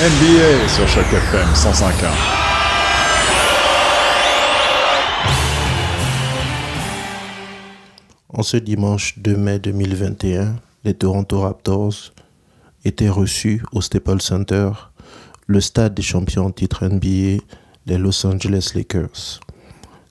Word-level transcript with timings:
NBA 0.00 0.68
sur 0.68 0.86
chaque 0.86 1.12
FM 1.12 1.48
105.1. 1.54 1.90
En 8.28 8.44
ce 8.44 8.58
dimanche 8.58 9.18
2 9.18 9.36
mai 9.36 9.58
2021, 9.58 10.54
les 10.84 10.94
Toronto 10.94 11.40
Raptors 11.40 12.12
étaient 12.84 13.08
reçus 13.08 13.60
au 13.72 13.80
Staples 13.80 14.20
Center, 14.20 14.70
le 15.48 15.60
stade 15.60 15.94
des 15.94 16.02
champions 16.02 16.46
en 16.46 16.52
titre 16.52 16.86
NBA, 16.86 17.42
les 17.86 17.98
Los 17.98 18.24
Angeles 18.24 18.70
Lakers. 18.76 19.40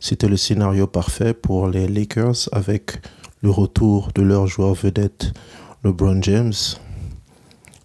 C'était 0.02 0.28
le 0.28 0.36
scénario 0.36 0.88
parfait 0.88 1.34
pour 1.34 1.70
les 1.70 1.88
Lakers 1.88 2.50
avec 2.52 3.00
le 3.42 3.52
retour 3.52 4.10
de 4.14 4.22
leur 4.22 4.48
joueur 4.48 4.74
vedette 4.74 5.32
LeBron 5.86 6.22
James 6.24 6.52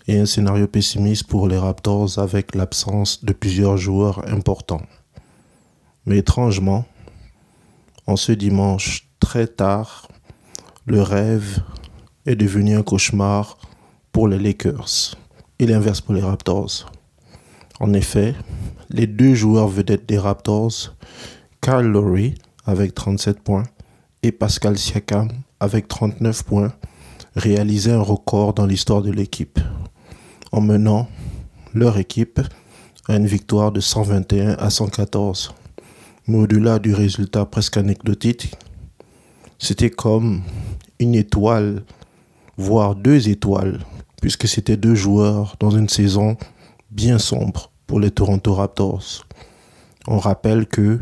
et 0.09 0.19
un 0.19 0.27
scénario 0.27 0.67
pessimiste 0.67 1.25
pour 1.25 1.49
les 1.49 1.59
Raptors 1.59 2.19
avec 2.19 2.55
l'absence 2.55 3.25
de 3.25 3.33
plusieurs 3.33 3.77
joueurs 3.77 4.27
importants. 4.29 4.83
Mais 6.07 6.19
étrangement, 6.19 6.85
en 8.07 8.17
ce 8.17 8.33
dimanche 8.33 9.09
très 9.21 9.47
tard, 9.47 10.09
le 10.87 11.03
rêve 11.03 11.63
est 12.27 12.35
devenu 12.35 12.77
un 12.77 12.83
cauchemar 12.83 13.59
pour 14.11 14.29
les 14.29 14.39
Lakers 14.39 15.17
et 15.59 15.67
l'inverse 15.67 16.01
pour 16.01 16.15
les 16.15 16.21
Raptors. 16.21 16.91
En 17.79 17.93
effet, 17.93 18.35
les 18.91 19.07
deux 19.07 19.35
joueurs 19.35 19.69
vedettes 19.69 20.07
des 20.09 20.19
Raptors, 20.19 20.95
Kyle 21.61 21.87
Lowry 21.87 22.35
avec 22.65 22.95
37 22.95 23.41
points 23.41 23.65
et 24.23 24.33
Pascal 24.33 24.79
Siakam 24.79 25.29
avec 25.61 25.89
39 25.89 26.43
points, 26.45 26.73
réalisaient 27.37 27.93
un 27.93 28.03
record 28.03 28.55
dans 28.55 28.67
l'histoire 28.67 29.03
de 29.03 29.11
l'équipe 29.11 29.59
en 30.53 30.61
menant 30.61 31.09
leur 31.75 31.99
équipe 31.99 32.41
à 33.09 33.17
une 33.17 33.27
victoire 33.27 33.73
de 33.73 33.81
121 33.81 34.53
à 34.59 34.71
114. 34.71 35.55
Mais 36.29 36.39
au-delà 36.39 36.79
du 36.79 36.95
résultat 36.95 37.47
presque 37.47 37.79
anecdotique, 37.79 38.55
c'était 39.59 39.91
comme 39.91 40.43
une 41.01 41.15
étoile, 41.15 41.83
voire 42.57 42.95
deux 42.95 43.29
étoiles, 43.29 43.81
puisque 44.21 44.47
c'était 44.47 44.77
deux 44.77 44.95
joueurs 44.95 45.57
dans 45.59 45.71
une 45.71 45.89
saison 45.89 46.37
bien 46.91 47.19
sombre 47.19 47.71
pour 47.87 47.99
les 47.99 48.11
Toronto 48.11 48.55
Raptors. 48.55 49.27
On 50.07 50.19
rappelle 50.19 50.67
que 50.67 51.01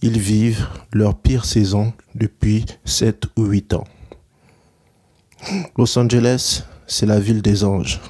ils 0.00 0.18
vivent 0.18 0.66
leur 0.92 1.16
pire 1.16 1.44
saison 1.44 1.92
depuis 2.14 2.64
7 2.84 3.26
ou 3.36 3.44
8 3.44 3.74
ans. 3.74 3.84
Los 5.76 5.98
Angeles, 5.98 6.64
c'est 6.86 7.06
la 7.06 7.20
ville 7.20 7.42
des 7.42 7.64
anges 7.64 8.00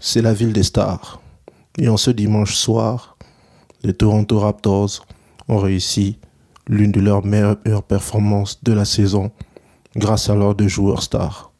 c'est 0.00 0.22
la 0.22 0.32
ville 0.32 0.54
des 0.54 0.62
stars. 0.62 1.20
Et 1.78 1.88
en 1.88 1.98
ce 1.98 2.10
dimanche 2.10 2.54
soir, 2.54 3.16
les 3.82 3.92
Toronto 3.92 4.40
Raptors 4.40 5.06
ont 5.48 5.58
réussi 5.58 6.18
l'une 6.66 6.90
de 6.90 7.00
leurs 7.00 7.24
meilleures 7.24 7.82
performances 7.82 8.62
de 8.64 8.72
la 8.72 8.84
saison 8.84 9.30
grâce 9.96 10.30
à 10.30 10.34
leurs 10.34 10.54
deux 10.54 10.68
joueurs 10.68 11.02
stars. 11.02 11.52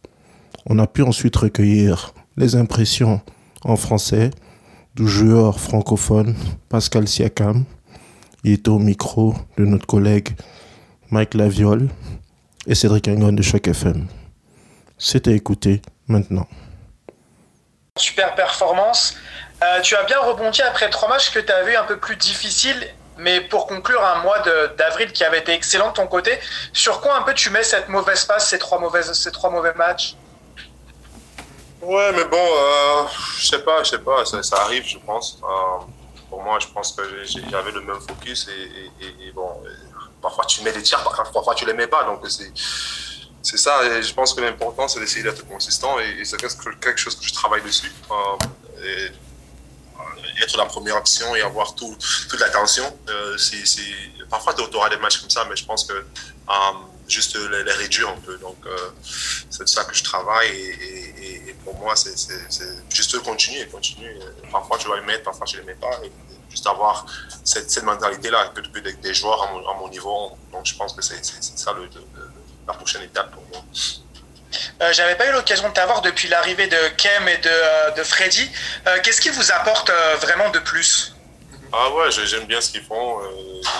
On 0.66 0.78
a 0.78 0.86
pu 0.86 1.02
ensuite 1.02 1.36
recueillir 1.36 2.14
les 2.36 2.56
impressions 2.56 3.20
en 3.62 3.76
français 3.76 4.30
du 4.96 5.06
joueur 5.06 5.60
francophone 5.60 6.34
Pascal 6.68 7.08
Siakam. 7.08 7.64
Il 8.44 8.52
était 8.52 8.70
au 8.70 8.78
micro 8.78 9.34
de 9.58 9.64
notre 9.64 9.86
collègue 9.86 10.30
Mike 11.10 11.34
Laviole 11.34 11.88
et 12.66 12.74
Cédric 12.74 13.08
Angon 13.08 13.32
de 13.32 13.42
Choc 13.42 13.68
FM. 13.68 14.06
C'est 14.96 15.28
à 15.28 15.32
écouter 15.32 15.82
maintenant 16.08 16.46
super 18.00 18.34
performance. 18.34 19.14
Euh, 19.62 19.80
tu 19.80 19.94
as 19.94 20.02
bien 20.04 20.18
rebondi 20.18 20.62
après 20.62 20.88
trois 20.88 21.08
matchs 21.08 21.30
que 21.30 21.38
tu 21.38 21.52
avais 21.52 21.76
un 21.76 21.84
peu 21.84 21.98
plus 21.98 22.16
difficiles, 22.16 22.92
mais 23.18 23.42
pour 23.42 23.66
conclure 23.66 24.02
un 24.02 24.22
mois 24.22 24.38
d'avril 24.78 25.12
qui 25.12 25.22
avait 25.22 25.40
été 25.40 25.52
excellent 25.52 25.90
de 25.90 25.94
ton 25.94 26.06
côté, 26.06 26.38
sur 26.72 27.00
quoi 27.02 27.16
un 27.16 27.22
peu 27.22 27.34
tu 27.34 27.50
mets 27.50 27.62
cette 27.62 27.88
mauvaise 27.88 28.24
passe, 28.24 28.48
ces 28.48 28.58
trois, 28.58 28.78
mauvaises, 28.78 29.12
ces 29.12 29.30
trois 29.30 29.50
mauvais 29.50 29.74
matchs? 29.74 30.16
Ouais, 31.82 32.12
mais 32.12 32.24
bon, 32.24 32.36
euh, 32.38 33.02
je 33.38 33.46
sais 33.46 33.58
pas, 33.58 33.82
je 33.82 33.90
sais 33.90 33.98
pas, 33.98 34.24
ça, 34.24 34.56
arrive, 34.62 34.86
je 34.86 34.98
pense. 34.98 35.38
Euh, 35.42 35.84
pour 36.30 36.42
moi, 36.42 36.58
je 36.58 36.68
pense 36.68 36.92
que 36.92 37.02
j'avais 37.24 37.72
le 37.72 37.80
même 37.82 38.00
focus 38.00 38.48
et, 38.48 39.32
bon, 39.32 39.62
parfois 40.22 40.44
tu 40.46 40.62
mets 40.62 40.72
des 40.72 40.82
tirs, 40.82 41.02
parfois 41.02 41.54
tu 41.54 41.66
les 41.66 41.72
mets 41.74 41.86
pas, 41.86 42.04
donc 42.04 42.20
c'est 42.28 42.52
c'est 43.42 43.56
ça, 43.56 43.84
et 43.86 44.02
je 44.02 44.12
pense 44.12 44.34
que 44.34 44.40
l'important, 44.40 44.86
c'est 44.86 45.00
d'essayer 45.00 45.22
d'être 45.22 45.46
consistant, 45.46 45.98
et, 45.98 46.24
c'est 46.24 46.36
quelque 46.36 46.96
chose 46.96 47.16
que 47.16 47.26
je 47.26 47.32
travaille 47.32 47.62
dessus. 47.62 47.90
Euh, 48.10 48.84
et, 48.84 49.10
être 50.42 50.56
la 50.56 50.64
première 50.64 50.96
option 50.96 51.36
et 51.36 51.42
avoir 51.42 51.74
tout, 51.74 51.94
toute 52.30 52.40
l'attention. 52.40 52.84
Euh, 53.10 53.36
parfois, 54.30 54.54
tu 54.54 54.62
auras 54.74 54.88
des 54.88 54.96
matchs 54.96 55.18
comme 55.20 55.28
ça, 55.28 55.44
mais 55.50 55.54
je 55.54 55.66
pense 55.66 55.84
que 55.84 55.92
euh, 55.92 56.52
juste 57.06 57.36
les, 57.36 57.72
réduire 57.72 58.08
un 58.08 58.18
peu. 58.20 58.38
Donc, 58.38 58.56
c'est 59.50 59.64
de 59.64 59.68
ça 59.68 59.84
que 59.84 59.94
je 59.94 60.02
travaille, 60.02 60.48
et, 60.48 61.54
pour 61.62 61.74
moi, 61.78 61.94
c'est 61.94 62.14
juste 62.88 63.18
continuer, 63.20 63.66
continuer. 63.68 64.18
Parfois, 64.50 64.78
tu 64.78 64.88
vas 64.88 64.96
les 64.96 65.04
mettre, 65.04 65.24
parfois, 65.24 65.46
tu 65.46 65.56
ne 65.56 65.60
les 65.60 65.66
mets 65.66 65.74
pas. 65.74 66.00
Juste 66.48 66.66
avoir 66.66 67.04
cette, 67.44 67.70
cette 67.70 67.84
mentalité-là 67.84 68.52
que, 68.54 68.60
des, 68.80 68.94
des 68.94 69.14
joueurs 69.14 69.42
à 69.42 69.74
mon, 69.78 69.88
niveau. 69.88 70.32
Donc, 70.52 70.64
je 70.64 70.74
pense 70.74 70.94
que 70.94 71.02
c'est 71.02 71.22
ça 71.22 71.74
le 71.74 71.88
la 72.66 72.74
prochaine 72.74 73.02
étape 73.02 73.30
pour 73.32 73.42
moi. 73.52 73.64
Euh, 74.82 74.92
J'avais 74.92 75.14
pas 75.14 75.28
eu 75.28 75.32
l'occasion 75.32 75.68
de 75.68 75.74
t'avoir 75.74 76.02
depuis 76.02 76.28
l'arrivée 76.28 76.66
de 76.66 76.88
Kem 76.96 77.28
et 77.28 77.36
de, 77.38 77.48
euh, 77.48 77.90
de 77.92 78.02
Freddy. 78.02 78.50
Euh, 78.86 78.98
qu'est-ce 79.02 79.20
qui 79.20 79.28
vous 79.28 79.52
apporte 79.52 79.90
euh, 79.90 80.16
vraiment 80.16 80.50
de 80.50 80.58
plus? 80.58 81.14
Ah 81.72 81.90
ouais, 81.90 82.10
j'aime 82.10 82.46
bien 82.46 82.60
ce 82.60 82.70
qu'ils 82.70 82.82
font. 82.82 83.20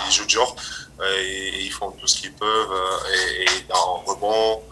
ils 0.07 0.13
jouent 0.13 0.27
dur 0.27 0.55
et, 1.05 1.65
ils 1.65 1.73
font 1.73 1.91
tout 1.91 2.07
ce 2.07 2.21
qu'ils 2.21 2.33
peuvent 2.33 3.03
et, 3.13 3.47
en 3.73 3.97
rebond, 4.07 4.63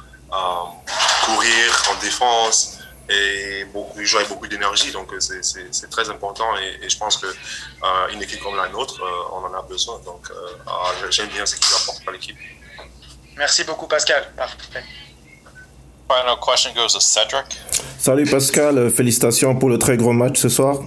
courir, 1.25 1.83
en 1.91 2.01
défense 2.01 2.79
et 3.09 3.65
beaucoup, 3.73 4.01
ils 4.01 4.07
jouent 4.07 4.19
avec 4.19 4.29
beaucoup 4.29 4.47
d'énergie. 4.47 4.93
Donc 4.93 5.13
c'est 5.19 5.91
très 5.91 6.09
important 6.11 6.57
et, 6.59 6.89
je 6.89 6.97
pense 6.97 7.17
que 7.17 7.27
une 8.13 8.23
équipe 8.23 8.41
comme 8.41 8.57
la 8.57 8.69
nôtre, 8.69 9.03
on 9.33 9.45
en 9.45 9.53
a 9.53 9.63
besoin. 9.63 9.99
Donc 10.05 10.31
ah, 10.69 10.93
j'aime 11.11 11.29
bien 11.29 11.45
ce 11.45 11.57
qu'ils 11.57 11.75
apportent 11.75 12.07
à 12.07 12.13
l'équipe. 12.13 12.39
Merci 13.39 13.63
beaucoup, 13.63 13.87
Pascal. 13.87 14.25
Final 16.09 16.37
question 16.45 16.73
goes 16.75 16.93
to 16.93 17.01
Cedric. 17.01 17.57
Salut 17.99 18.25
Pascal, 18.25 18.79
euh, 18.79 18.91
félicitations 18.91 19.55
pour 19.55 19.69
le 19.69 19.79
très 19.79 19.97
gros 19.97 20.13
match 20.13 20.39
ce 20.41 20.49
soir. 20.49 20.83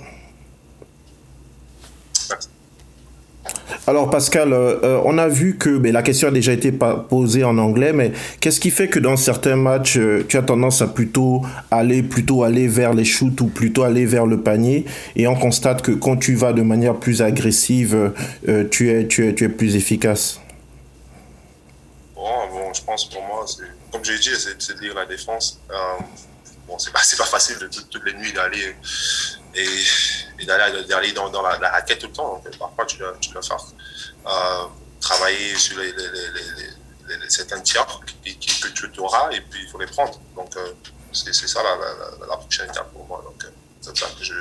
Alors 3.88 4.10
Pascal, 4.10 4.52
euh, 4.52 4.80
euh, 4.84 5.02
on 5.06 5.18
a 5.18 5.28
vu 5.28 5.58
que 5.58 5.70
mais 5.70 5.94
la 5.94 6.02
question 6.02 6.28
a 6.28 6.32
déjà 6.32 6.52
été 6.52 6.74
posée 7.10 7.44
en 7.46 7.58
anglais, 7.58 7.94
mais 7.94 8.12
qu'est-ce 8.42 8.60
qui 8.60 8.70
fait 8.70 8.90
que 8.90 9.00
dans 9.00 9.16
certains 9.16 9.56
matchs, 9.56 9.98
tu 10.28 10.38
as 10.38 10.42
tendance 10.42 10.82
à 10.82 10.88
plutôt 10.88 11.44
aller 11.72 12.04
plutôt 12.04 12.44
aller 12.44 12.68
vers 12.68 12.94
les 12.94 13.06
shoots 13.06 13.40
ou 13.42 13.48
plutôt 13.48 13.84
aller 13.84 14.06
vers 14.06 14.26
le 14.26 14.42
panier, 14.42 14.86
et 15.16 15.26
on 15.26 15.36
constate 15.36 15.82
que 15.82 15.92
quand 15.92 16.18
tu 16.18 16.36
vas 16.36 16.52
de 16.52 16.62
manière 16.64 16.96
plus 16.96 17.22
agressive, 17.22 18.12
tu 18.72 18.90
es 18.90 19.08
tu 19.08 19.28
es 19.28 19.34
tu 19.34 19.46
es 19.46 19.50
plus 19.50 19.76
efficace? 19.76 20.42
Je 22.74 22.81
pense 22.84 23.09
pour 23.09 23.22
moi, 23.24 23.46
comme 23.92 24.03
j'ai 24.03 24.18
dit, 24.18 24.31
c'est 24.36 24.75
de 24.75 24.81
lire 24.81 24.96
la 24.96 25.06
défense. 25.06 25.59
Euh, 25.69 25.75
bon, 26.68 26.78
c'est 26.80 26.92
pas, 26.92 27.02
pas 27.18 27.25
facile 27.30 27.58
de 27.58 27.68
toutes 27.68 28.06
les 28.06 28.14
nuits 28.14 28.34
d'aller 28.34 28.75
et, 29.56 30.46
d'aller 30.46 31.12
dans, 31.14 31.30
dans 31.30 31.41
la, 31.41 31.58
raquette 31.70 32.00
tout 32.00 32.08
le 32.08 32.14
temps. 32.14 32.41
Donc, 32.44 32.58
parfois, 32.58 32.86
tu 32.86 32.97
dois, 32.97 33.14
faire 33.41 33.58
euh, 34.28 34.66
travailler 35.00 35.56
sur 35.58 35.78
les, 35.80 35.91
les, 35.91 37.18
les, 37.18 37.30
certains 37.30 37.59
tirs 37.62 38.02
qui, 38.24 38.38
que 38.38 38.88
tu 38.88 39.00
auras 39.00 39.30
et 39.31 39.41
puis 39.41 39.64
il 39.64 39.70
faut 39.70 39.80
les 39.80 39.88
prendre. 39.88 40.20
Donc, 40.36 40.56
euh, 40.58 40.74
c'est 41.12 41.34
ça 41.34 41.62
la, 41.62 42.25
la, 42.25 42.38
prochaine 42.38 42.70
étape 42.70 42.91
pour 42.94 43.06
moi. 43.06 43.22
Donc, 43.25 43.46
c'est 43.81 43.97
ça 43.97 44.08
que 44.18 44.24
je 44.24 44.34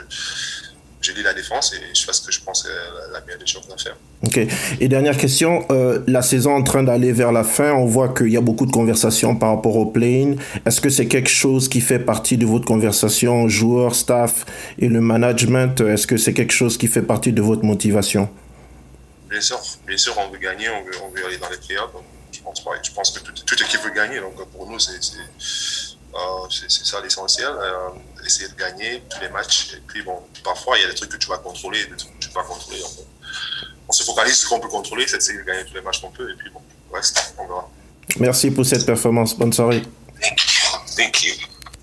je 1.00 1.12
lis 1.12 1.22
la 1.22 1.32
défense 1.32 1.72
et 1.72 1.94
je 1.94 2.04
fais 2.04 2.12
ce 2.12 2.20
que 2.20 2.32
je 2.32 2.40
pense 2.40 2.66
est 2.66 3.12
la 3.12 3.20
meilleure 3.22 3.38
des 3.38 3.46
choses 3.46 3.66
à 3.72 3.76
faire. 3.78 3.96
Ok. 4.22 4.38
Et 4.80 4.88
dernière 4.88 5.16
question, 5.16 5.64
euh, 5.70 6.00
la 6.06 6.20
saison 6.20 6.54
en 6.54 6.62
train 6.62 6.82
d'aller 6.82 7.12
vers 7.12 7.32
la 7.32 7.42
fin, 7.42 7.72
on 7.72 7.86
voit 7.86 8.10
qu'il 8.10 8.28
y 8.28 8.36
a 8.36 8.40
beaucoup 8.42 8.66
de 8.66 8.70
conversations 8.70 9.34
par 9.34 9.54
rapport 9.54 9.76
au 9.76 9.86
plane. 9.86 10.36
Est-ce 10.66 10.80
que 10.80 10.90
c'est 10.90 11.06
quelque 11.06 11.30
chose 11.30 11.68
qui 11.68 11.80
fait 11.80 11.98
partie 11.98 12.36
de 12.36 12.44
votre 12.44 12.66
conversation, 12.66 13.48
joueurs, 13.48 13.94
staff 13.94 14.44
et 14.78 14.88
le 14.88 15.00
management? 15.00 15.80
Est-ce 15.80 16.06
que 16.06 16.18
c'est 16.18 16.34
quelque 16.34 16.52
chose 16.52 16.76
qui 16.76 16.86
fait 16.86 17.02
partie 17.02 17.32
de 17.32 17.40
votre 17.40 17.64
motivation? 17.64 18.28
Bien 19.30 19.40
sûr, 19.40 19.60
bien 19.86 19.96
sûr, 19.96 20.14
on 20.18 20.30
veut 20.30 20.38
gagner, 20.38 20.68
on 20.68 20.84
veut, 20.84 20.92
on 21.02 21.08
veut 21.14 21.24
aller 21.24 21.38
dans 21.38 21.48
les 21.48 21.56
playoffs. 21.56 21.90
Je 22.32 22.40
pense, 22.40 22.62
je 22.82 22.90
pense 22.90 23.10
que 23.10 23.24
toute, 23.24 23.44
toute 23.44 23.60
équipe 23.60 23.80
veut 23.82 23.94
gagner. 23.94 24.20
Donc 24.20 24.34
pour 24.50 24.68
nous, 24.68 24.78
c'est 24.78 24.92
euh, 24.92 25.22
c'est 26.50 26.70
ça 26.70 27.00
l'essentiel. 27.00 27.48
Euh, 27.48 27.88
essayer 28.24 28.48
de 28.48 28.54
gagner 28.54 29.02
tous 29.08 29.20
les 29.20 29.28
matchs. 29.28 29.74
Et 29.74 29.82
puis, 29.86 30.02
bon, 30.02 30.18
parfois, 30.44 30.78
il 30.78 30.82
y 30.82 30.84
a 30.84 30.88
des 30.88 30.94
trucs 30.94 31.10
que 31.10 31.16
tu 31.16 31.28
vas 31.28 31.38
contrôler, 31.38 31.84
des 31.86 31.96
trucs 31.96 32.12
que 32.14 32.18
tu 32.18 32.28
ne 32.28 32.34
peux 32.34 32.40
pas 32.40 32.46
contrôler. 32.46 32.80
On, 33.88 33.92
se 33.92 34.04
focalise 34.04 34.34
sur 34.34 34.48
ce 34.48 34.54
qu'on 34.54 34.60
peut 34.60 34.68
contrôler, 34.68 35.06
c'est 35.06 35.16
essayer 35.16 35.38
de 35.38 35.44
gagner 35.44 35.64
tous 35.64 35.74
les 35.74 35.80
matchs 35.80 36.00
qu'on 36.00 36.10
peut. 36.10 36.30
Et 36.30 36.34
puis, 36.36 36.50
bon, 36.50 36.60
reste, 36.92 37.34
on 37.38 37.46
verra. 37.46 37.68
Merci 38.18 38.50
pour 38.50 38.64
cette 38.66 38.86
performance. 38.86 39.36
Bonne 39.36 39.52
soirée. 39.52 39.82
Thank 40.20 40.44
you. 40.44 40.78
Thank 40.96 41.22
you. 41.22 41.49